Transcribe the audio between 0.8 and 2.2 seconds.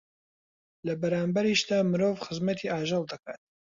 لە بەرانبەریشیدا مرۆڤ